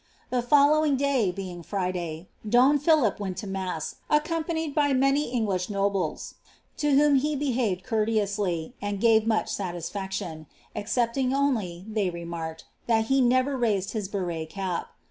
[0.31, 5.69] The following day, being Friday, don Philip went to mass, a«cotnp»> Died by many English
[5.69, 6.33] nobles,
[6.77, 13.21] to whom he behaved courteously, and gave ranch satisfaction; excepting only, they remarked, that he
[13.21, 14.87] nevn rsised his berret cap.